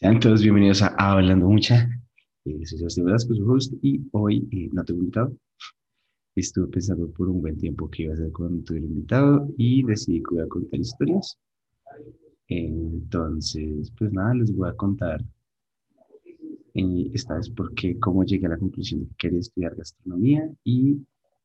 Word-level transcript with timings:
Sean 0.00 0.20
todos 0.20 0.42
bienvenidos 0.42 0.80
a 0.80 0.94
Hablando 0.96 1.48
Mucha. 1.48 1.90
Eh, 2.44 2.64
soy 2.64 2.78
Sebastián 2.78 3.06
Velasco, 3.06 3.34
su 3.34 3.50
host, 3.50 3.74
y 3.82 4.00
hoy 4.12 4.48
eh, 4.52 4.68
no 4.70 4.84
tengo 4.84 5.00
invitado. 5.00 5.36
Estuve 6.36 6.68
pensando 6.68 7.10
por 7.10 7.28
un 7.28 7.40
buen 7.40 7.58
tiempo 7.58 7.90
qué 7.90 8.04
iba 8.04 8.12
a 8.12 8.14
hacer 8.14 8.30
con 8.30 8.62
tu 8.62 8.76
invitado 8.76 9.48
y 9.56 9.82
decidí 9.82 10.22
que 10.22 10.36
voy 10.36 10.44
a 10.44 10.46
contar 10.46 10.78
historias. 10.78 11.36
Entonces, 12.46 13.90
pues 13.98 14.12
nada, 14.12 14.34
les 14.34 14.54
voy 14.54 14.68
a 14.68 14.74
contar 14.74 15.20
eh, 16.74 17.10
esta 17.12 17.34
vez 17.34 17.50
porque 17.50 17.98
cómo 17.98 18.22
llegué 18.22 18.46
a 18.46 18.50
la 18.50 18.58
conclusión 18.58 19.00
de 19.00 19.08
que 19.08 19.16
quería 19.18 19.40
estudiar 19.40 19.74
gastronomía 19.74 20.48
y 20.62 20.92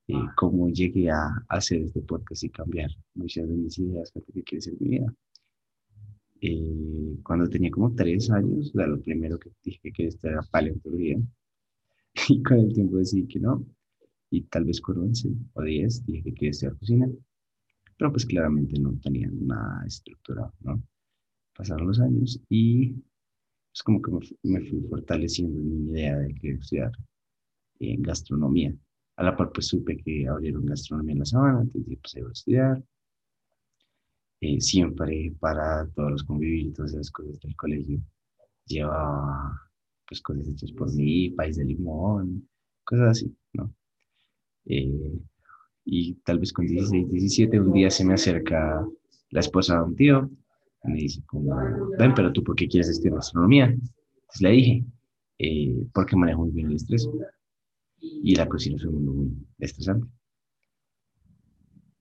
eh, 0.09 0.13
cómo 0.35 0.69
llegué 0.69 1.09
a, 1.09 1.43
hacer 1.49 1.81
este 1.81 2.01
podcast 2.01 2.43
y 2.43 2.49
cambiar 2.51 2.91
muchas 3.15 3.49
de 3.49 3.55
mis 3.55 3.79
ideas 3.79 4.11
para 4.11 4.27
que 4.27 4.43
quiere 4.43 4.61
ser 4.61 4.75
mi 4.79 4.89
vida. 4.89 5.11
Eh, 6.45 7.19
cuando 7.23 7.47
tenía 7.49 7.71
como 7.71 7.95
tres 7.95 8.29
años, 8.29 8.73
o 8.75 8.85
lo 8.85 9.01
primero 9.01 9.39
que 9.39 9.49
dije 9.63 9.93
que 9.93 10.07
estudiar 10.07 10.33
era 10.33 10.43
paleontología 10.51 11.17
y 12.29 12.43
con 12.43 12.59
el 12.59 12.73
tiempo 12.73 12.97
decidí 12.97 13.25
que 13.27 13.39
no 13.39 13.65
y 14.29 14.41
tal 14.43 14.65
vez 14.65 14.81
con 14.81 14.97
11 14.97 15.29
o 15.53 15.61
10 15.61 16.05
dije 16.05 16.23
que 16.23 16.33
quería 16.33 16.49
estudiar 16.49 16.77
cocina, 16.77 17.07
pero 17.97 18.11
pues 18.11 18.25
claramente 18.25 18.77
no 18.77 18.93
tenía 18.99 19.29
nada 19.31 19.85
estructurado, 19.85 20.53
¿no? 20.61 20.83
Pasaron 21.55 21.87
los 21.87 22.01
años 22.01 22.41
y 22.49 22.93
es 23.73 23.81
como 23.81 24.01
que 24.01 24.11
me, 24.43 24.59
fui 24.61 24.81
fortaleciendo 24.89 25.57
en 25.57 25.85
mi 25.85 25.91
idea 25.91 26.17
de 26.17 26.35
que 26.35 26.51
estudiar 26.51 26.91
en 27.79 28.01
gastronomía. 28.01 28.75
A 29.15 29.23
la 29.23 29.37
par, 29.37 29.51
pues 29.53 29.67
supe 29.67 29.95
que 29.95 30.27
abrieron 30.27 30.65
gastronomía 30.65 31.13
en 31.13 31.19
la 31.19 31.25
sabana, 31.25 31.61
entonces 31.61 31.97
pues 32.01 32.15
iba 32.17 32.27
a 32.27 32.31
estudiar. 32.33 32.83
Eh, 34.45 34.59
siempre 34.59 35.33
para 35.39 35.87
todos 35.95 36.11
los 36.11 36.23
convivios, 36.23 36.73
todas 36.73 36.91
las 36.91 37.09
cosas 37.11 37.39
del 37.39 37.55
colegio, 37.55 38.01
llevaba 38.65 39.71
pues 40.05 40.21
cosas 40.21 40.47
hechas 40.49 40.73
por 40.73 40.93
mí, 40.93 41.29
país 41.29 41.55
de 41.55 41.63
limón, 41.63 42.45
cosas 42.83 43.11
así, 43.11 43.33
¿no? 43.53 43.73
Eh, 44.65 45.17
y 45.85 46.15
tal 46.25 46.39
vez 46.39 46.51
con 46.51 46.67
16, 46.67 47.09
17, 47.09 47.57
un 47.57 47.71
día 47.71 47.89
se 47.89 48.03
me 48.03 48.15
acerca 48.15 48.85
la 49.29 49.39
esposa 49.39 49.77
de 49.77 49.83
un 49.83 49.95
tío 49.95 50.29
me 50.83 50.97
dice 50.97 51.23
como, 51.25 51.55
ven, 51.97 52.13
pero 52.13 52.33
tú, 52.33 52.43
¿por 52.43 52.55
qué 52.55 52.67
quieres 52.67 52.89
estudiar 52.89 53.19
astronomía? 53.19 53.65
Entonces 53.67 54.41
le 54.41 54.49
dije, 54.49 54.85
eh, 55.39 55.87
porque 55.93 56.17
manejo 56.17 56.41
muy 56.41 56.51
bien 56.51 56.67
el 56.67 56.75
estrés. 56.75 57.09
Y 57.99 58.35
la 58.35 58.49
cocina 58.49 58.75
es 58.75 58.83
un 58.83 58.95
mundo 58.95 59.13
muy 59.13 59.31
estresante. 59.59 60.05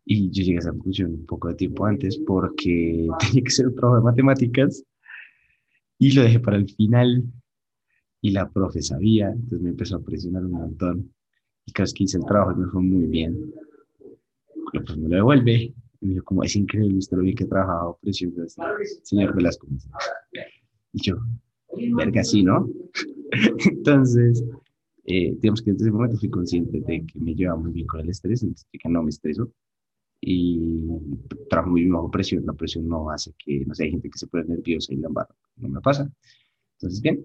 Y 0.05 0.31
yo 0.31 0.43
llegué 0.43 0.57
a 0.57 0.61
esa 0.61 0.71
conclusión 0.71 1.13
un 1.13 1.27
poco 1.27 1.49
de 1.49 1.55
tiempo 1.55 1.87
antes 1.87 2.19
porque 2.19 3.09
tenía 3.21 3.43
que 3.43 3.51
ser 3.51 3.69
un 3.69 3.75
trabajo 3.75 3.99
de 3.99 4.05
matemáticas 4.05 4.85
y 5.99 6.13
lo 6.13 6.23
dejé 6.23 6.41
para 6.41 6.57
el 6.57 6.69
final 6.69 7.25
y 8.21 8.31
la 8.31 8.49
profe 8.51 8.83
sabía, 8.83 9.31
entonces 9.31 9.61
me 9.61 9.71
empezó 9.71 9.97
a 9.97 10.03
presionar 10.03 10.45
un 10.45 10.53
montón 10.53 11.13
y 11.67 11.73
vez 11.77 11.93
que 11.93 12.05
hice 12.05 12.19
el 12.19 12.25
trabajo 12.25 12.57
me 12.57 12.67
fue 12.67 12.83
muy 12.83 13.07
bien. 13.07 13.53
La 14.73 14.81
me 14.97 15.09
lo 15.09 15.17
devuelve 15.17 15.75
y 16.01 16.07
me 16.07 16.15
dijo, 16.15 16.25
como 16.25 16.43
es 16.45 16.57
increíble, 16.57 16.99
usted 16.99 17.17
lo 17.17 17.23
vi 17.23 17.35
que 17.35 17.45
trabajado 17.45 17.99
precioso, 18.01 18.47
señor 19.03 19.35
Velasco. 19.35 19.67
Y 20.93 21.03
yo, 21.03 21.17
verga, 21.97 22.25
sí, 22.25 22.43
¿no? 22.43 22.69
Entonces, 23.71 24.45
eh, 25.05 25.37
digamos 25.41 25.63
que 25.63 25.73
desde 25.73 25.87
ese 25.87 25.93
momento 25.93 26.17
fui 26.17 26.31
consciente 26.31 26.81
de 26.81 27.07
que 27.07 27.19
me 27.21 27.35
llevaba 27.35 27.61
muy 27.61 27.73
bien 27.73 27.87
con 27.87 28.01
el 28.01 28.09
estrés, 28.09 28.43
entonces 28.43 28.67
que 28.73 28.89
no 28.89 29.03
me 29.03 29.11
estreso 29.11 29.51
y 30.25 30.87
trabajo 31.51 31.73
muy 31.73 31.89
bajo 31.89 32.11
presión. 32.11 32.47
La 32.47 32.53
presión 32.55 32.89
no 32.89 33.11
hace 33.11 33.35
que, 33.39 33.65
no 33.67 33.75
sé, 33.75 33.85
hay 33.85 33.91
gente 33.91 34.09
que 34.09 34.19
se 34.19 34.29
pone 34.29 34.45
nerviosa 34.45 34.95
y 34.95 34.97
la. 34.97 35.09
No 35.57 35.69
me 35.69 35.81
pasa. 35.81 36.11
Entonces, 36.77 37.03
bien. 37.03 37.25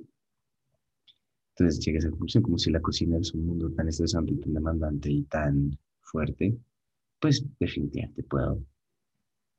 Entonces 1.51 1.83
llegué 1.83 1.97
a 1.97 1.99
esa 1.99 2.09
conclusión, 2.09 2.43
como 2.43 2.57
si 2.57 2.71
la 2.71 2.81
cocina 2.81 3.17
es 3.17 3.33
un 3.33 3.45
mundo 3.45 3.71
tan 3.71 3.87
estresante 3.87 4.33
y 4.33 4.37
tan 4.37 4.53
demandante 4.53 5.11
y 5.11 5.23
tan 5.23 5.77
fuerte, 6.01 6.57
pues 7.19 7.43
definitivamente 7.59 8.23
puedo 8.23 8.63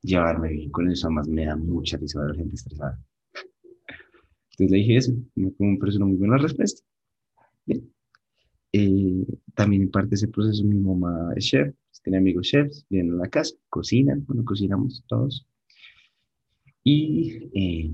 llevarme 0.03 0.51
bien 0.51 0.71
con 0.71 0.91
eso, 0.91 1.09
además 1.09 1.29
me 1.29 1.47
da 1.47 1.57
mucha 1.57 1.97
risa 1.97 2.21
ver 2.21 2.31
a 2.31 2.33
la 2.33 2.39
gente 2.39 2.55
estresada. 2.55 3.01
Entonces 4.53 4.71
le 4.71 4.77
dije 4.79 4.97
eso, 4.97 5.13
me 5.35 5.79
pareció 5.79 5.99
una 5.99 6.07
muy 6.07 6.19
buena 6.19 6.39
respuesta. 6.39 6.83
Bien. 7.67 7.93
Eh, 8.73 9.27
también 9.55 9.83
en 9.83 9.91
parte 9.91 10.11
de 10.11 10.17
ese 10.17 10.29
proceso 10.29 10.63
mi 10.65 10.79
mamá 10.79 11.33
es 11.35 11.47
chef, 11.47 11.75
tiene 12.03 12.19
amigos 12.19 12.49
chefs, 12.49 12.87
vienen 12.91 13.15
a 13.15 13.25
la 13.25 13.29
casa, 13.29 13.55
cocinan, 13.71 14.25
bueno, 14.27 14.45
cocinamos 14.45 15.05
todos. 15.07 15.47
Y 16.85 17.51
eh, 17.55 17.93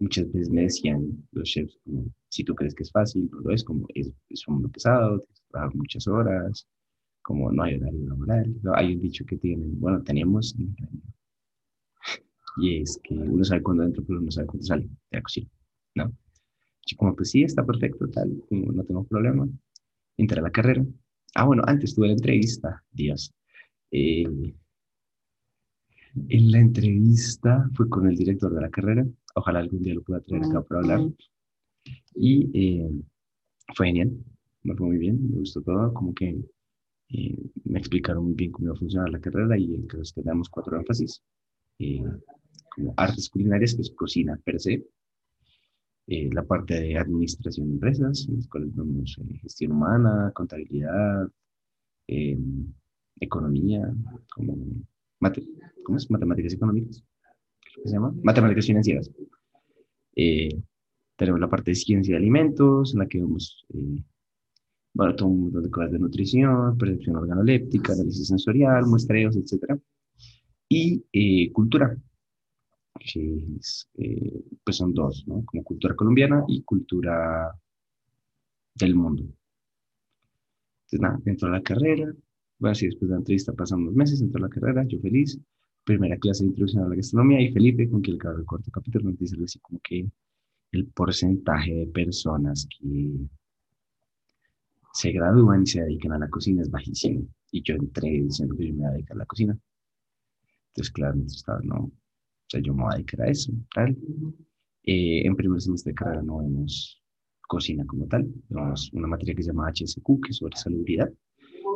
muchas 0.00 0.30
veces 0.32 0.50
me 0.50 0.62
decían 0.62 1.26
los 1.32 1.48
chefs, 1.48 1.78
como, 1.84 2.06
si 2.28 2.44
tú 2.44 2.54
crees 2.54 2.74
que 2.74 2.82
es 2.82 2.90
fácil, 2.92 3.28
no 3.30 3.40
lo 3.40 3.50
es, 3.52 3.64
como 3.64 3.86
es, 3.94 4.12
es 4.28 4.46
un 4.48 4.54
mundo 4.54 4.68
pesado, 4.70 5.20
tienes 5.20 5.40
que 5.40 5.48
trabajar 5.50 5.76
muchas 5.76 6.08
horas, 6.08 6.66
como 7.22 7.52
no 7.52 7.62
hay 7.62 7.76
horario 7.76 8.08
laboral. 8.08 8.54
Hay 8.74 8.94
un 8.94 9.02
dicho 9.02 9.24
que 9.26 9.36
tienen, 9.36 9.78
bueno, 9.80 10.02
teníamos, 10.02 10.56
y 12.56 12.80
es 12.80 13.00
que 13.02 13.14
uno 13.14 13.44
sabe 13.44 13.62
cuándo 13.62 13.84
entra, 13.84 14.02
pero 14.06 14.20
no 14.20 14.30
sabe 14.30 14.46
cuándo 14.46 14.66
sale 14.66 14.82
de 14.84 14.90
la 15.10 15.22
cocina, 15.22 15.50
¿no? 15.94 16.12
Yo 16.86 16.96
como, 16.96 17.14
pues 17.14 17.30
sí, 17.30 17.42
está 17.42 17.64
perfecto, 17.64 18.08
tal, 18.08 18.42
no 18.50 18.84
tengo 18.84 19.04
problema. 19.04 19.48
Entré 20.16 20.40
a 20.40 20.42
la 20.42 20.50
carrera. 20.50 20.84
Ah, 21.34 21.44
bueno, 21.44 21.62
antes 21.66 21.94
tuve 21.94 22.08
la 22.08 22.14
entrevista, 22.14 22.82
Dios. 22.90 23.32
Eh, 23.90 24.24
en 26.28 26.50
la 26.50 26.58
entrevista 26.58 27.68
fue 27.74 27.88
con 27.88 28.08
el 28.08 28.16
director 28.16 28.52
de 28.54 28.60
la 28.60 28.70
carrera. 28.70 29.06
Ojalá 29.34 29.60
algún 29.60 29.82
día 29.82 29.94
lo 29.94 30.02
pueda 30.02 30.20
traer 30.20 30.44
acá 30.44 30.62
para 30.62 30.80
hablar. 30.80 31.00
Y 32.14 32.50
eh, 32.52 32.90
fue 33.74 33.86
genial, 33.86 34.12
me 34.62 34.74
fue 34.74 34.88
muy 34.88 34.98
bien, 34.98 35.30
me 35.30 35.38
gustó 35.38 35.62
todo, 35.62 35.94
como 35.94 36.14
que 36.14 36.36
me 37.64 37.78
explicaron 37.78 38.24
muy 38.24 38.34
bien 38.34 38.52
cómo 38.52 38.66
iba 38.66 38.74
a 38.74 38.78
funcionar 38.78 39.10
la 39.10 39.20
carrera 39.20 39.58
y 39.58 39.74
en 39.74 39.88
que 39.88 39.98
tenemos 40.14 40.48
cuatro 40.48 40.78
énfasis, 40.78 41.22
eh, 41.78 42.02
como 42.74 42.94
artes 42.96 43.28
culinarias, 43.28 43.74
que 43.74 43.82
es 43.82 43.90
cocina 43.90 44.38
per 44.44 44.60
se, 44.60 44.84
eh, 46.10 46.28
la 46.32 46.44
parte 46.44 46.78
de 46.78 46.98
administración 46.98 47.68
de 47.68 47.72
empresas, 47.74 48.26
en 48.28 48.36
las 48.36 48.48
cuales 48.48 48.74
vemos 48.74 49.18
eh, 49.18 49.38
gestión 49.38 49.72
humana, 49.72 50.32
contabilidad, 50.34 51.28
economía, 53.20 53.94
como 54.34 54.58
¿cómo 55.84 55.96
es? 55.96 56.10
Matemáticas 56.10 56.52
económicas, 56.54 57.04
¿qué 57.60 57.88
se 57.88 57.92
llama? 57.94 58.12
Matemáticas 58.22 58.66
financieras. 58.66 59.10
tenemos 61.16 61.40
la 61.40 61.48
parte 61.48 61.70
de 61.70 61.76
ciencia 61.76 62.14
de 62.14 62.18
alimentos, 62.18 62.92
en 62.92 62.98
la 62.98 63.06
que 63.06 63.20
vemos 63.20 63.64
bueno, 64.92 65.14
todo 65.14 65.28
un 65.28 65.42
montón 65.44 65.62
de 65.62 65.70
cosas 65.70 65.92
de 65.92 65.98
nutrición, 65.98 66.76
percepción 66.76 67.16
organoléptica, 67.16 67.92
análisis 67.92 68.28
sensorial, 68.28 68.86
muestreos, 68.86 69.36
etc. 69.36 69.78
Y 70.68 71.04
eh, 71.12 71.52
cultura, 71.52 71.96
que 73.00 73.44
eh, 73.98 74.44
pues 74.62 74.76
son 74.76 74.92
dos, 74.94 75.24
¿no? 75.26 75.44
Como 75.44 75.64
cultura 75.64 75.96
colombiana 75.96 76.44
y 76.48 76.62
cultura 76.62 77.52
del 78.74 78.94
mundo. 78.94 79.24
Entonces, 80.84 81.00
nada, 81.00 81.20
dentro 81.24 81.48
de 81.48 81.56
la 81.56 81.62
carrera, 81.62 82.12
bueno, 82.58 82.74
sí, 82.74 82.86
después 82.86 83.08
de 83.08 83.14
la 83.14 83.18
entrevista 83.20 83.52
pasan 83.52 83.80
unos 83.80 83.94
meses, 83.94 84.20
dentro 84.20 84.40
de 84.40 84.48
la 84.48 84.54
carrera, 84.54 84.84
yo 84.86 85.00
feliz, 85.00 85.38
primera 85.84 86.16
clase 86.18 86.44
de 86.44 86.48
introducción 86.50 86.84
a 86.84 86.88
la 86.88 86.96
gastronomía 86.96 87.40
y 87.40 87.52
Felipe, 87.52 87.88
con 87.88 88.02
quien 88.02 88.18
el 88.20 88.38
el 88.38 88.44
cuarto 88.44 88.70
capítulo, 88.70 89.10
nos 89.10 89.18
dice 89.18 89.36
así 89.42 89.58
como 89.60 89.80
que 89.82 90.06
el 90.72 90.86
porcentaje 90.88 91.72
de 91.74 91.86
personas 91.86 92.66
que 92.68 93.28
se 94.92 95.12
gradúan 95.12 95.62
y 95.62 95.66
se 95.66 95.82
dedican 95.82 96.12
a 96.12 96.18
la 96.18 96.28
cocina 96.28 96.62
es 96.62 96.70
bajísimo. 96.70 97.26
Y 97.50 97.62
yo 97.62 97.74
entré 97.74 98.10
diciendo 98.10 98.54
que 98.56 98.66
yo 98.66 98.74
me 98.74 98.80
voy 98.80 98.88
a 98.88 98.92
dedicar 98.92 99.16
a 99.16 99.20
la 99.20 99.26
cocina. 99.26 99.58
Entonces, 100.68 100.92
claro, 100.92 101.18
estaba, 101.26 101.60
no, 101.62 101.90
sea, 102.50 102.60
yo 102.60 102.74
me 102.74 102.82
voy 102.82 102.92
a 102.92 102.96
dedicar 102.96 103.22
a 103.22 103.30
eso, 103.30 103.52
tal. 103.74 103.96
Eh, 104.84 105.26
en 105.26 105.36
primer 105.36 105.60
semestre 105.60 105.92
de 105.92 105.94
carrera 105.94 106.22
no 106.22 106.38
vemos 106.38 107.02
cocina 107.42 107.84
como 107.84 108.06
tal, 108.06 108.28
tenemos 108.48 108.92
una 108.92 109.08
materia 109.08 109.34
que 109.34 109.42
se 109.42 109.48
llama 109.48 109.68
HSQ, 109.68 110.20
que 110.22 110.30
es 110.30 110.36
sobre 110.36 110.56
salubridad, 110.56 111.10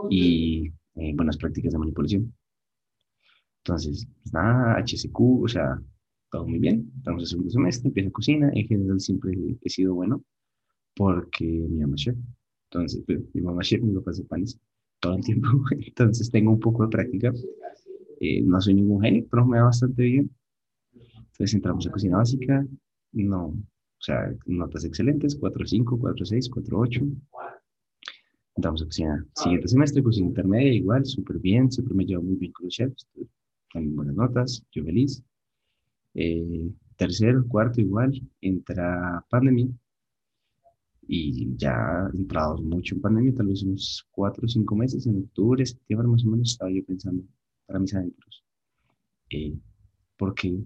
y 0.09 0.73
eh, 0.97 1.13
buenas 1.15 1.37
prácticas 1.37 1.73
de 1.73 1.79
manipulación. 1.79 2.35
Entonces, 3.65 4.07
pues 4.23 4.33
nada, 4.33 4.77
HSQ, 4.79 5.21
o 5.21 5.49
sea, 5.49 5.81
todo 6.31 6.47
muy 6.47 6.59
bien. 6.59 6.93
Estamos 6.99 7.23
en 7.23 7.27
segundo 7.27 7.51
semestre, 7.51 7.89
empieza 7.89 8.11
cocina. 8.11 8.51
En 8.55 8.67
general 8.67 9.01
siempre 9.01 9.33
he 9.63 9.71
sido 9.71 9.95
bueno 9.95 10.23
porque 10.95 11.45
mi 11.45 11.81
mamá 11.81 11.97
chef. 11.97 12.17
Entonces, 12.71 13.03
pues, 13.07 13.21
mi 13.33 13.41
mamá 13.41 13.63
chef, 13.63 13.81
mi 13.83 13.95
papá 13.95 14.11
hace 14.11 14.25
panes 14.25 14.59
todo 15.01 15.15
el 15.15 15.25
tiempo. 15.25 15.49
Entonces, 15.71 16.31
tengo 16.31 16.53
un 16.53 16.61
poco 16.61 16.85
de 16.85 16.91
práctica. 16.91 17.33
Eh, 18.21 18.43
no 18.43 18.61
soy 18.61 18.75
ningún 18.75 19.03
genio, 19.03 19.27
pero 19.31 19.47
me 19.47 19.59
va 19.59 19.67
bastante 19.67 20.03
bien. 20.03 20.31
Entonces, 21.35 21.55
entramos 21.55 21.87
a 21.87 21.91
cocina 21.91 22.19
básica. 22.19 22.65
No, 23.13 23.47
o 23.47 23.57
sea, 23.99 24.33
notas 24.47 24.85
excelentes, 24.85 25.39
4.5, 25.41 25.99
4.6, 25.99 26.49
4.8. 26.51 27.13
Entramos 28.57 28.83
a 28.83 28.85
cocina 28.85 29.27
siguiente 29.35 29.67
semestre, 29.67 30.03
cocina 30.03 30.29
intermedia, 30.29 30.73
igual, 30.73 31.05
súper 31.05 31.41
bien, 31.41 31.73
siempre 31.73 31.95
me 31.95 32.05
llevo 32.05 32.23
muy 32.23 32.37
bien 32.37 32.53
con 32.53 32.67
los 32.67 32.75
chefs, 32.75 33.09
también 33.73 33.97
buenas 33.97 34.15
notas, 34.15 34.65
yo 34.71 34.85
feliz. 34.85 35.23
Eh, 36.15 36.71
tercero, 36.97 37.45
cuarto 37.49 37.81
igual, 37.81 38.13
entra 38.41 39.25
pandemia 39.29 39.67
y 41.09 41.57
ya 41.57 42.09
entrados 42.15 42.63
mucho 42.63 42.95
en 42.95 43.01
pandemia, 43.01 43.35
tal 43.35 43.49
vez 43.49 43.65
unos 43.65 44.07
cuatro 44.13 44.45
o 44.45 44.49
cinco 44.49 44.77
meses, 44.77 45.05
en 45.07 45.19
octubre, 45.19 45.67
septiembre 45.67 46.07
más 46.07 46.25
o 46.25 46.29
menos, 46.29 46.53
estaba 46.53 46.71
yo 46.71 46.85
pensando 46.85 47.25
para 47.67 47.81
mis 47.81 47.93
adentros, 47.93 48.45
eh, 49.31 49.53
¿por 50.17 50.33
qué 50.35 50.63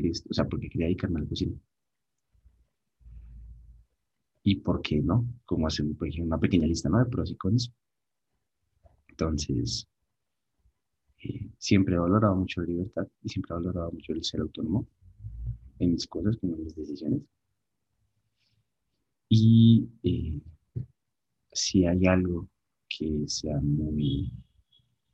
quieres, 0.00 0.24
o 0.28 0.34
sea, 0.34 0.46
por 0.46 0.60
qué 0.60 0.68
quería 0.68 0.86
dedicarme 0.86 1.20
a 1.20 1.22
la 1.22 1.28
cocina? 1.28 1.56
¿Y 4.42 4.56
por 4.56 4.80
qué 4.82 5.00
no? 5.00 5.26
Como 5.44 5.66
hacer, 5.66 5.86
por 5.96 6.08
ejemplo, 6.08 6.26
una 6.26 6.40
pequeña 6.40 6.66
lista 6.66 6.88
¿no? 6.88 6.98
de 6.98 7.06
pros 7.06 7.30
y 7.30 7.36
cons. 7.36 7.72
Entonces, 9.08 9.88
eh, 11.22 11.50
siempre 11.58 11.94
he 11.94 11.98
valorado 11.98 12.36
mucho 12.36 12.60
la 12.60 12.68
libertad 12.68 13.08
y 13.22 13.28
siempre 13.28 13.52
he 13.52 13.58
valorado 13.58 13.90
mucho 13.92 14.12
el 14.12 14.22
ser 14.22 14.40
autónomo 14.40 14.86
en 15.78 15.92
mis 15.92 16.06
cosas, 16.06 16.36
como 16.36 16.54
en 16.56 16.64
mis 16.64 16.76
decisiones. 16.76 17.22
Y 19.28 19.88
eh, 20.04 20.40
si 21.52 21.84
hay 21.86 22.06
algo 22.06 22.48
que 22.88 23.24
sea 23.26 23.58
muy 23.60 24.30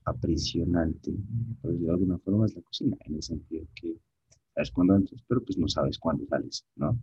aprisionante, 0.04 1.12
por 1.62 1.70
decirlo 1.70 1.92
de 1.92 1.94
alguna 1.94 2.18
forma, 2.18 2.46
es 2.46 2.54
la 2.54 2.62
cocina, 2.62 2.96
en 3.06 3.14
el 3.14 3.22
sentido 3.22 3.66
que 3.74 3.96
sabes 4.54 4.70
cuándo 4.70 4.96
entras, 4.96 5.22
pero 5.26 5.42
pues 5.42 5.58
no 5.58 5.68
sabes 5.68 5.98
cuándo 5.98 6.26
sales, 6.26 6.64
¿no? 6.76 6.98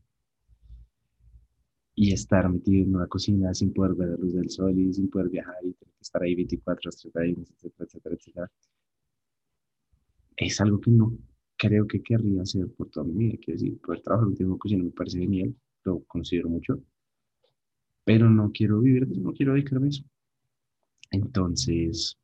Y 1.95 2.13
estar 2.13 2.49
metido 2.49 2.83
en 2.83 2.95
una 2.95 3.07
cocina 3.07 3.53
sin 3.53 3.73
poder 3.73 3.93
ver 3.93 4.09
la 4.09 4.17
luz 4.17 4.33
del 4.33 4.49
sol 4.49 4.77
y 4.77 4.93
sin 4.93 5.09
poder 5.09 5.29
viajar 5.29 5.55
y 5.63 5.73
tener 5.73 5.93
que 5.93 6.01
estar 6.01 6.23
ahí 6.23 6.35
24 6.35 6.89
horas, 6.89 7.05
etcétera, 7.05 7.85
etcétera, 7.85 8.15
etcétera, 8.15 8.51
es 10.37 10.61
algo 10.61 10.79
que 10.79 10.91
no 10.91 11.17
creo 11.57 11.85
que 11.87 12.01
querría 12.01 12.41
hacer 12.41 12.67
por 12.73 12.89
toda 12.89 13.05
mi 13.05 13.15
vida. 13.15 13.37
Quiero 13.41 13.59
decir, 13.59 13.79
poder 13.81 14.01
trabajar 14.01 14.29
en 14.39 14.51
un 14.51 14.57
cocina 14.57 14.83
me 14.83 14.91
parece 14.91 15.19
genial, 15.19 15.53
lo 15.83 15.99
considero 16.05 16.49
mucho, 16.49 16.81
pero 18.05 18.29
no 18.29 18.51
quiero 18.51 18.79
vivir, 18.79 19.07
no 19.17 19.33
quiero 19.33 19.53
dedicarme 19.53 19.87
a 19.87 19.89
eso. 19.89 20.03
Entonces, 21.11 22.17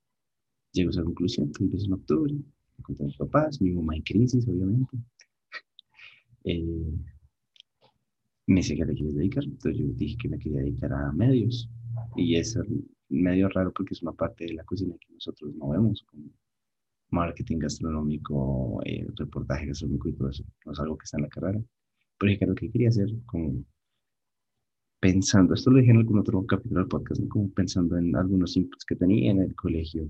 llego 0.72 0.90
a 0.90 0.92
esa 0.92 1.04
conclusión 1.04 1.52
que 1.52 1.64
empiezo 1.64 1.88
en 1.88 1.94
octubre, 1.94 2.36
con 2.82 2.96
mis 3.00 3.18
papás, 3.18 3.62
mi 3.62 3.72
mamá 3.72 3.96
en 3.96 4.04
crisis, 4.04 4.48
obviamente. 4.48 4.98
Eh, 6.46 6.94
me 8.48 8.64
sé 8.64 8.76
que 8.76 8.86
le 8.86 8.94
quieres 8.94 9.16
dedicar, 9.16 9.44
entonces 9.44 9.78
yo 9.78 9.88
dije 9.94 10.18
que 10.18 10.30
me 10.30 10.40
quería 10.40 10.62
dedicar 10.62 10.94
a 10.94 11.12
medios, 11.12 11.70
y 12.16 12.36
es 12.36 12.58
medio 13.10 13.50
raro 13.50 13.72
porque 13.74 13.94
es 13.94 14.02
una 14.02 14.14
parte 14.14 14.46
de 14.46 14.54
la 14.54 14.64
cocina 14.64 14.96
que 15.00 15.14
nosotros 15.14 15.54
no 15.56 15.70
vemos, 15.70 16.04
como 16.04 16.30
marketing 17.10 17.60
gastronómico, 17.60 18.82
eh, 18.86 19.08
reportaje 19.16 19.68
gastronómico 19.68 20.10
y 20.10 20.14
todo 20.14 20.30
eso. 20.30 20.44
No 20.66 20.72
es 20.74 20.80
algo 20.80 20.98
que 20.98 21.04
está 21.06 21.18
en 21.18 21.24
la 21.24 21.30
carrera. 21.30 21.62
Pero 22.18 22.30
dije 22.30 22.40
que 22.40 22.46
lo 22.46 22.56
que 22.56 22.72
quería 22.72 22.90
hacer, 22.90 23.10
como 23.26 23.64
pensando, 25.00 25.54
esto 25.54 25.72
lo 25.72 25.80
dije 25.80 25.92
en 25.92 25.98
algún 25.98 26.20
otro 26.20 26.46
capítulo 26.46 26.82
del 26.82 26.90
podcast, 26.90 27.22
como 27.28 27.50
pensando 27.52 27.98
en 27.98 28.16
algunos 28.16 28.56
inputs 28.58 28.86
que 28.86 28.96
tenía 28.96 29.32
en 29.32 29.42
el 29.42 29.56
colegio. 29.56 30.08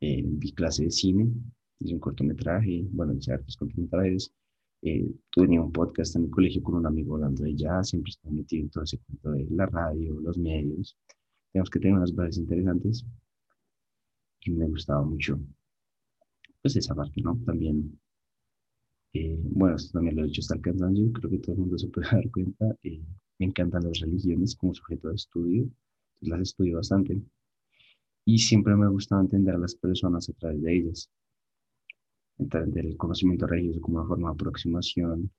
Eh, 0.00 0.22
vi 0.24 0.52
clase 0.52 0.84
de 0.84 0.90
cine, 0.90 1.30
hice 1.78 1.94
un 1.94 2.00
cortometraje, 2.00 2.84
bueno, 2.90 3.14
hice 3.14 3.32
artes 3.32 3.56
cortometrajes. 3.56 4.32
Eh, 4.84 5.08
tuve 5.30 5.58
un 5.60 5.70
podcast 5.70 6.16
en 6.16 6.24
el 6.24 6.30
colegio 6.30 6.62
con 6.62 6.74
un 6.74 6.86
amigo 6.86 7.14
hablando 7.14 7.44
de 7.44 7.54
jazz, 7.54 7.90
siempre 7.90 8.10
estaba 8.10 8.34
metido 8.34 8.64
en 8.64 8.70
todo 8.70 8.82
ese 8.82 8.98
cuento 8.98 9.30
de 9.30 9.46
la 9.50 9.66
radio, 9.66 10.20
los 10.20 10.36
medios. 10.36 10.96
Tenemos 11.52 11.70
que 11.70 11.78
tener 11.78 11.96
unas 11.96 12.14
bases 12.14 12.38
interesantes 12.38 13.06
y 14.40 14.50
me 14.50 14.66
gustaba 14.68 15.04
mucho 15.04 15.38
pues 16.60 16.76
esa 16.76 16.94
parte, 16.94 17.20
¿no? 17.22 17.36
También, 17.44 17.98
eh, 19.12 19.38
bueno, 19.42 19.76
esto 19.76 19.92
también 19.92 20.16
lo 20.16 20.22
he 20.22 20.26
dicho 20.26 20.40
hasta 20.40 20.54
el 20.56 20.62
cansancio, 20.62 21.12
creo 21.12 21.30
que 21.30 21.38
todo 21.38 21.52
el 21.52 21.60
mundo 21.60 21.78
se 21.78 21.88
puede 21.88 22.08
dar 22.12 22.30
cuenta, 22.30 22.76
eh, 22.82 23.02
me 23.38 23.46
encantan 23.46 23.84
las 23.84 24.00
religiones 24.00 24.56
como 24.56 24.74
sujeto 24.74 25.08
de 25.08 25.14
estudio, 25.14 25.68
las 26.20 26.40
estudio 26.40 26.76
bastante 26.76 27.20
y 28.24 28.38
siempre 28.38 28.76
me 28.76 28.86
ha 28.86 28.88
gustado 28.88 29.20
entender 29.20 29.54
a 29.54 29.58
las 29.58 29.74
personas 29.74 30.28
a 30.28 30.32
través 30.32 30.62
de 30.62 30.76
ellas, 30.76 31.10
entender 32.38 32.86
el 32.86 32.96
conocimiento 32.96 33.46
religioso 33.46 33.80
como 33.80 33.98
una 33.98 34.08
forma 34.08 34.28
de 34.30 34.34
aproximación 34.34 35.30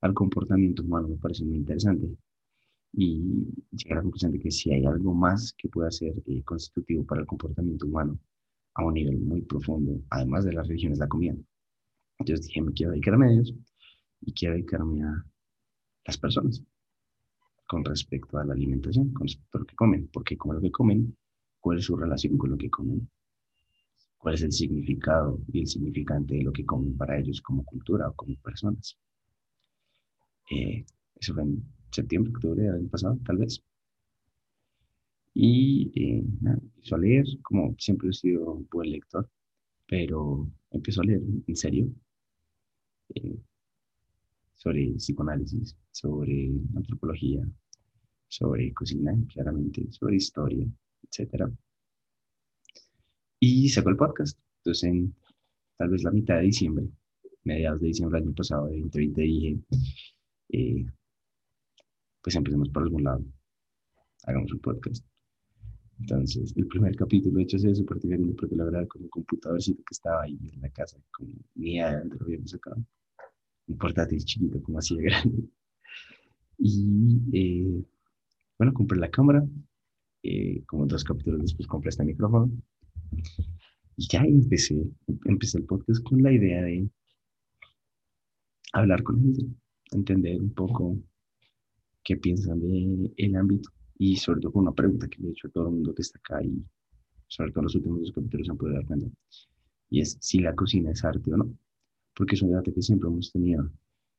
al 0.00 0.14
comportamiento 0.14 0.82
humano 0.82 1.08
me 1.08 1.16
parece 1.16 1.44
muy 1.44 1.56
interesante 1.56 2.08
y 2.94 3.46
llegar 3.70 3.92
a 3.92 4.00
la 4.00 4.02
conclusión 4.02 4.32
de 4.32 4.40
que 4.40 4.50
si 4.50 4.70
hay 4.72 4.84
algo 4.84 5.14
más 5.14 5.54
que 5.56 5.68
pueda 5.68 5.90
ser 5.90 6.14
eh, 6.26 6.42
constitutivo 6.42 7.04
para 7.04 7.22
el 7.22 7.26
comportamiento 7.26 7.86
humano, 7.86 8.18
a 8.74 8.84
un 8.84 8.94
nivel 8.94 9.18
muy 9.18 9.42
profundo, 9.42 10.02
además 10.10 10.44
de 10.44 10.52
las 10.52 10.66
religiones, 10.66 10.98
la 10.98 11.08
comida. 11.08 11.34
Entonces 12.18 12.46
dije, 12.46 12.62
me 12.62 12.72
quiero 12.72 12.92
dedicar 12.92 13.14
a 13.14 13.18
medios 13.18 13.54
y 14.20 14.32
quiero 14.32 14.54
dedicarme 14.54 15.02
a 15.04 15.24
las 16.06 16.18
personas 16.18 16.62
con 17.66 17.84
respecto 17.84 18.38
a 18.38 18.44
la 18.44 18.52
alimentación, 18.52 19.12
con 19.12 19.26
respecto 19.26 19.58
a 19.58 19.60
lo 19.60 19.66
que 19.66 19.74
comen, 19.74 20.08
porque 20.12 20.36
como 20.36 20.54
lo 20.54 20.60
que 20.60 20.70
comen, 20.70 21.16
cuál 21.60 21.78
es 21.78 21.84
su 21.84 21.96
relación 21.96 22.36
con 22.36 22.50
lo 22.50 22.58
que 22.58 22.70
comen, 22.70 23.08
cuál 24.22 24.36
es 24.36 24.42
el 24.42 24.52
significado 24.52 25.40
y 25.52 25.60
el 25.60 25.66
significante 25.66 26.36
de 26.36 26.44
lo 26.44 26.52
que 26.52 26.64
comen 26.64 26.96
para 26.96 27.18
ellos 27.18 27.42
como 27.42 27.64
cultura 27.64 28.08
o 28.08 28.14
como 28.14 28.36
personas. 28.36 28.96
Eh, 30.50 30.84
eso 31.16 31.34
fue 31.34 31.42
en 31.42 31.64
septiembre, 31.90 32.32
octubre 32.32 32.62
del 32.62 32.74
año 32.76 32.88
pasado, 32.88 33.18
tal 33.26 33.38
vez. 33.38 33.60
Y 35.34 35.90
eh, 35.96 36.22
empiezo 36.44 36.94
a 36.94 36.98
leer, 36.98 37.26
como 37.42 37.74
siempre 37.78 38.10
he 38.10 38.12
sido 38.12 38.52
un 38.52 38.68
buen 38.70 38.92
lector, 38.92 39.28
pero 39.88 40.48
empiezo 40.70 41.00
a 41.00 41.04
leer 41.04 41.22
en 41.46 41.56
serio 41.56 41.92
eh, 43.14 43.40
sobre 44.54 44.92
psicoanálisis, 44.98 45.76
sobre 45.90 46.52
antropología, 46.76 47.42
sobre 48.28 48.72
cocina, 48.72 49.16
claramente, 49.32 49.90
sobre 49.90 50.16
historia, 50.16 50.64
etc. 51.02 51.50
Y 53.44 53.68
saco 53.70 53.90
el 53.90 53.96
podcast. 53.96 54.38
Entonces, 54.58 54.84
en 54.84 55.16
tal 55.76 55.88
vez 55.88 56.04
la 56.04 56.12
mitad 56.12 56.36
de 56.36 56.42
diciembre, 56.42 56.88
mediados 57.42 57.80
de 57.80 57.88
diciembre 57.88 58.20
del 58.20 58.28
año 58.28 58.36
pasado, 58.36 58.68
de 58.68 58.80
2020, 58.82 59.20
dije, 59.20 59.58
eh, 60.50 60.86
pues 62.22 62.36
empecemos 62.36 62.68
por 62.68 62.84
algún 62.84 63.02
lado. 63.02 63.24
Hagamos 64.26 64.52
un 64.52 64.60
podcast. 64.60 65.04
Entonces, 65.98 66.54
el 66.56 66.68
primer 66.68 66.94
capítulo, 66.94 67.34
de 67.34 67.42
hecho, 67.42 67.56
es 67.56 67.78
súper 67.78 67.98
diferente 67.98 68.32
porque 68.38 68.54
la 68.54 68.62
verdad, 68.62 68.86
con 68.86 69.02
un 69.02 69.08
computadorcito 69.08 69.82
que 69.82 69.92
estaba 69.92 70.22
ahí 70.22 70.38
en 70.54 70.60
la 70.60 70.68
casa, 70.68 70.98
como 71.10 71.32
ni 71.56 71.80
adentro 71.80 72.20
lo 72.20 72.26
habíamos 72.26 72.52
sacado. 72.52 72.76
Un 73.66 73.76
portátil 73.76 74.24
chiquito, 74.24 74.62
como 74.62 74.78
así 74.78 74.94
de 74.94 75.02
grande. 75.02 75.48
Y 76.58 77.18
eh, 77.32 77.84
bueno, 78.56 78.72
compré 78.72 79.00
la 79.00 79.10
cámara. 79.10 79.44
Eh, 80.22 80.62
como 80.64 80.86
dos 80.86 81.02
capítulos 81.02 81.40
después 81.40 81.66
compré 81.66 81.88
este 81.88 82.04
micrófono. 82.04 82.48
Y 83.96 84.08
ya 84.08 84.22
empecé, 84.24 84.82
empecé 85.24 85.58
el 85.58 85.64
podcast 85.64 86.02
con 86.02 86.22
la 86.22 86.32
idea 86.32 86.62
de 86.62 86.88
hablar 88.72 89.02
con 89.02 89.20
gente, 89.20 89.46
entender 89.92 90.40
un 90.40 90.52
poco 90.54 90.98
qué 92.02 92.16
piensan 92.16 92.60
del 92.60 93.12
el 93.16 93.36
ámbito. 93.36 93.70
Y 93.98 94.16
sobre 94.16 94.40
todo 94.40 94.52
con 94.52 94.62
una 94.62 94.72
pregunta 94.72 95.08
que 95.08 95.20
le 95.20 95.28
he 95.28 95.30
hecho 95.32 95.48
a 95.48 95.50
todo 95.50 95.68
el 95.68 95.74
mundo 95.74 95.94
que 95.94 96.02
está 96.02 96.18
acá 96.18 96.42
y 96.42 96.64
sobre 97.28 97.50
todo 97.52 97.60
en 97.60 97.64
los 97.64 97.74
últimos 97.76 98.00
dos 98.00 98.12
capítulos 98.12 98.48
han 98.50 98.56
podido 98.58 98.76
dar 98.76 98.86
cuenta, 98.86 99.06
y 99.88 100.00
es 100.00 100.18
si 100.20 100.40
la 100.40 100.54
cocina 100.54 100.90
es 100.90 101.02
arte 101.02 101.32
o 101.32 101.36
no, 101.36 101.56
porque 102.14 102.34
es 102.34 102.42
un 102.42 102.50
debate 102.50 102.74
que 102.74 102.82
siempre 102.82 103.08
hemos 103.08 103.32
tenido 103.32 103.70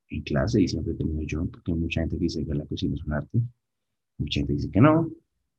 en 0.09 0.21
clase 0.23 0.61
y 0.61 0.67
siempre 0.67 0.93
he 0.93 0.95
tenido 0.95 1.21
yo, 1.21 1.45
porque 1.45 1.73
mucha 1.75 2.01
gente 2.01 2.17
dice 2.17 2.43
que 2.43 2.53
la 2.55 2.65
cocina 2.65 2.95
es 2.95 3.03
un 3.03 3.13
arte, 3.13 3.39
mucha 4.17 4.39
gente 4.39 4.53
dice 4.53 4.71
que 4.71 4.81
no, 4.81 5.11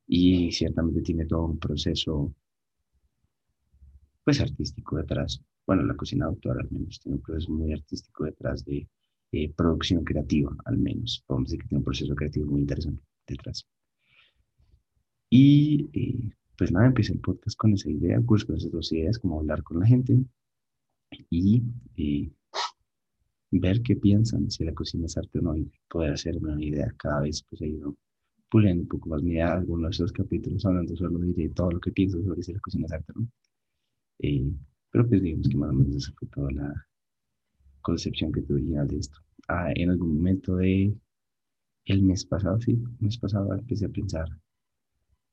y 0.07 0.51
ciertamente 0.51 1.01
tiene 1.01 1.25
todo 1.25 1.45
un 1.45 1.59
proceso 1.59 2.33
pues 4.25 4.41
artístico 4.41 4.97
detrás. 4.97 5.39
Bueno, 5.67 5.83
la 5.83 5.95
cocina 5.95 6.25
doctora 6.25 6.61
al 6.61 6.71
menos 6.71 6.99
tiene 6.99 7.17
un 7.17 7.21
proceso 7.21 7.51
muy 7.51 7.71
artístico 7.71 8.25
detrás 8.25 8.65
de 8.65 8.89
eh, 9.31 9.53
producción 9.53 10.03
creativa, 10.03 10.55
al 10.65 10.77
menos. 10.79 11.23
Podemos 11.27 11.49
decir 11.49 11.61
que 11.61 11.67
tiene 11.69 11.79
un 11.79 11.85
proceso 11.85 12.15
creativo 12.15 12.47
muy 12.47 12.61
interesante 12.61 13.03
detrás. 13.27 13.67
Y 15.29 15.89
eh, 15.93 16.31
pues 16.57 16.71
nada, 16.71 16.87
empecé 16.87 17.13
el 17.13 17.19
podcast 17.19 17.55
con 17.57 17.73
esa 17.73 17.89
idea, 17.89 18.19
pues 18.21 18.45
con 18.45 18.55
esas 18.57 18.71
dos 18.71 18.91
ideas, 18.91 19.19
como 19.19 19.39
hablar 19.39 19.61
con 19.63 19.79
la 19.79 19.85
gente 19.85 20.17
y 21.29 21.63
eh, 21.95 22.31
ver 23.51 23.81
qué 23.83 23.95
piensan, 23.95 24.49
si 24.49 24.63
la 24.63 24.73
cocina 24.73 25.05
es 25.05 25.17
arte 25.17 25.39
o 25.39 25.41
no, 25.43 25.55
y 25.55 25.71
poder 25.87 26.13
hacerme 26.13 26.51
una 26.53 26.63
idea. 26.63 26.93
Cada 26.97 27.21
vez 27.21 27.43
pues 27.47 27.61
he 27.61 27.67
ido 27.67 27.95
puliendo 28.49 28.83
un 28.83 28.87
poco 28.87 29.09
más 29.09 29.21
mi 29.21 29.33
idea, 29.33 29.53
algunos 29.53 29.89
de 29.89 30.03
esos 30.03 30.11
capítulos 30.11 30.65
hablando 30.65 30.95
solo 30.95 31.19
de 31.19 31.49
todo 31.49 31.71
lo 31.71 31.79
que 31.79 31.91
pienso 31.91 32.23
sobre 32.23 32.41
si 32.41 32.53
la 32.53 32.59
cocina 32.59 32.85
es 32.85 32.91
arte 32.93 33.11
o 33.15 33.19
no. 33.19 33.27
Eh, 34.19 34.51
pero 34.91 35.07
pues 35.07 35.21
digamos 35.21 35.49
que 35.49 35.57
más 35.57 35.71
o 35.71 35.73
menos 35.73 35.95
esa 35.95 36.13
fue 36.13 36.27
toda 36.29 36.51
la 36.51 36.87
concepción 37.81 38.31
que 38.31 38.41
tuve 38.41 38.61
de 38.61 38.97
esto. 38.97 39.19
Ah, 39.47 39.71
en 39.75 39.89
algún 39.89 40.15
momento 40.15 40.55
de 40.57 40.95
el 41.85 42.01
mes 42.01 42.25
pasado, 42.25 42.59
sí, 42.61 42.71
el 42.71 42.97
mes 42.99 43.17
pasado 43.17 43.53
empecé 43.53 43.85
a 43.85 43.89
pensar 43.89 44.27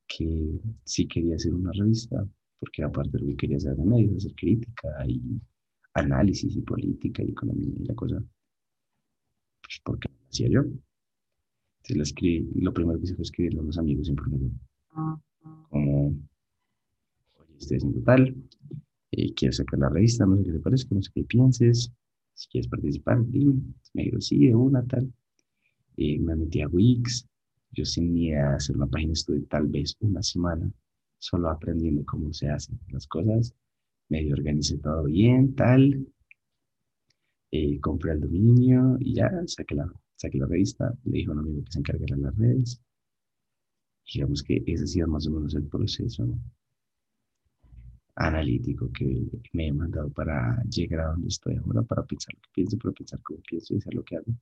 que 0.06 0.60
sí 0.84 1.06
quería 1.08 1.36
hacer 1.36 1.54
una 1.54 1.72
revista, 1.72 2.26
porque 2.60 2.82
aparte 2.82 3.12
de 3.12 3.20
lo 3.20 3.26
que 3.28 3.36
quería 3.36 3.56
hacer 3.56 3.76
de 3.76 3.84
medios, 3.84 4.16
hacer 4.16 4.34
crítica 4.34 4.88
y 5.06 5.40
análisis 5.94 6.56
y 6.56 6.60
política 6.62 7.22
y 7.22 7.30
economía 7.30 7.72
y 7.78 7.84
la 7.84 7.94
cosa. 7.94 8.22
pues, 9.62 9.80
porque 9.84 10.08
lo 10.08 10.28
hacía 10.28 10.48
yo. 10.48 10.60
Entonces 10.60 11.96
lo, 11.96 12.02
escribí, 12.02 12.50
lo 12.60 12.72
primero 12.72 12.98
que 12.98 13.04
hice 13.04 13.14
fue 13.14 13.22
escribirle 13.22 13.60
a 13.60 13.64
los 13.64 13.78
amigos 13.78 14.08
en 14.08 14.16
primer 14.16 14.40
como, 14.88 15.22
oye, 15.70 16.14
estoy 17.62 17.78
haciendo 17.78 18.02
tal, 18.02 18.37
eh, 19.12 19.35
quiero 19.35 19.52
sacar 19.52 19.78
la 19.78 19.88
revista, 19.88 20.26
no 20.26 20.37
sé 20.37 20.45
qué 20.45 20.52
te 20.52 20.61
parece, 20.61 20.87
no 20.90 21.02
sé 21.02 21.11
qué 21.14 21.25
pienses, 21.25 21.92
si 22.35 22.49
quieres 22.49 22.69
participar, 22.69 23.25
dime. 23.26 23.61
Me 23.95 24.04
dijo, 24.04 24.21
sí, 24.21 24.47
de 24.47 24.54
una, 24.54 24.85
tal. 24.87 25.12
Y 25.97 26.19
me 26.19 26.35
metí 26.35 26.62
a 26.62 26.69
Wix, 26.69 27.26
yo 27.73 27.85
sin 27.85 28.14
ni 28.14 28.35
hacer 28.35 28.76
una 28.76 28.87
página 28.87 29.12
estuve 29.12 29.40
tal 29.42 29.66
vez 29.69 29.97
una 30.00 30.23
semana 30.23 30.71
solo 31.19 31.50
aprendiendo 31.50 32.04
cómo 32.04 32.33
se 32.33 32.49
hacen 32.49 32.81
las 32.88 33.07
cosas, 33.07 33.54
medio 34.09 34.35
organicé 34.35 34.78
todo 34.78 35.04
bien, 35.04 35.54
tal, 35.54 36.07
eh, 37.52 37.78
compré 37.81 38.12
el 38.12 38.21
dominio 38.21 38.97
y 38.99 39.14
ya 39.14 39.31
saqué 39.47 39.75
la, 39.75 39.92
saqué 40.16 40.38
la 40.38 40.47
revista, 40.47 40.92
le 41.04 41.19
dije 41.19 41.28
a 41.28 41.33
un 41.33 41.38
amigo 41.40 41.64
que 41.64 41.73
se 41.73 41.78
encargara 41.78 42.16
de 42.16 42.23
las 42.23 42.37
redes. 42.37 42.83
Digamos 44.12 44.42
que 44.42 44.64
ese 44.66 44.85
ha 44.85 44.87
sido 44.87 45.09
más 45.09 45.26
o 45.26 45.31
menos 45.31 45.54
el 45.54 45.64
proceso 45.69 46.26
analítico 48.16 48.90
que 48.92 49.23
me 49.52 49.69
he 49.69 49.73
mandado 49.73 50.11
para 50.11 50.62
llegar 50.64 51.00
a 51.00 51.12
donde 51.12 51.28
estoy 51.28 51.57
ahora, 51.57 51.83
para 51.83 52.04
pensar 52.04 52.35
lo 52.35 52.40
que 52.40 52.50
pienso, 52.54 52.78
para 52.78 52.92
pensar 52.92 53.21
cómo 53.23 53.40
pienso 53.40 53.75
y 53.75 53.78
hacer 53.78 53.95
lo 53.95 54.04
que 54.04 54.16
hago. 54.16 54.33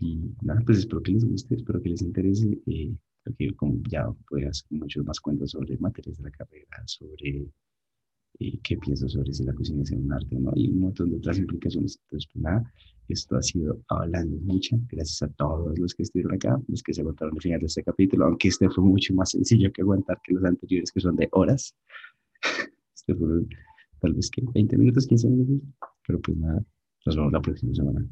Y 0.00 0.34
nada, 0.42 0.60
pues 0.64 0.78
espero 0.78 1.02
que 1.02 1.12
les 1.12 1.24
guste, 1.24 1.54
espero 1.54 1.80
que 1.80 1.90
les 1.90 2.02
interese, 2.02 2.58
eh, 2.66 2.94
porque 3.22 3.54
como 3.54 3.80
ya 3.88 4.06
voy 4.30 4.44
a 4.44 4.50
hacer 4.50 4.66
muchos 4.70 5.04
más 5.04 5.20
cuentos 5.20 5.52
sobre 5.52 5.76
materias 5.78 6.18
de 6.18 6.24
la 6.24 6.30
carrera, 6.30 6.82
sobre 6.86 7.46
eh, 8.40 8.58
qué 8.62 8.76
pienso 8.76 9.08
sobre 9.08 9.32
si 9.32 9.44
la 9.44 9.54
cocina 9.54 9.82
es 9.82 9.92
un 9.92 10.12
arte 10.12 10.36
o 10.36 10.40
no, 10.40 10.52
y 10.56 10.68
un 10.70 10.80
montón 10.80 11.10
de 11.10 11.16
otras 11.16 11.38
implicaciones. 11.38 12.00
Entonces, 12.04 12.28
pues 12.32 12.42
nada, 12.42 12.72
esto 13.08 13.36
ha 13.36 13.42
sido 13.42 13.80
hablando 13.88 14.36
mucho. 14.38 14.76
Gracias 14.88 15.22
a 15.22 15.28
todos 15.34 15.78
los 15.78 15.94
que 15.94 16.02
estuvieron 16.02 16.34
acá, 16.34 16.60
los 16.68 16.82
que 16.82 16.92
se 16.92 17.02
aguantaron 17.02 17.34
al 17.34 17.42
final 17.42 17.60
de 17.60 17.66
este 17.66 17.84
capítulo, 17.84 18.24
aunque 18.24 18.48
este 18.48 18.68
fue 18.70 18.82
mucho 18.82 19.14
más 19.14 19.30
sencillo 19.30 19.72
que 19.72 19.82
aguantar 19.82 20.20
que 20.24 20.34
los 20.34 20.44
anteriores, 20.44 20.90
que 20.90 21.00
son 21.00 21.14
de 21.16 21.28
horas. 21.32 21.74
Este 23.06 23.14
fue 23.14 23.28
tal 24.00 24.14
vez 24.14 24.30
que 24.30 24.42
20 24.54 24.78
minutos, 24.78 25.06
15 25.06 25.28
minutos, 25.28 25.68
pero 26.06 26.20
pues 26.20 26.38
nada, 26.38 26.64
nos 27.04 27.16
vemos 27.16 27.32
la 27.32 27.40
próxima 27.40 27.74
semana. 27.74 28.08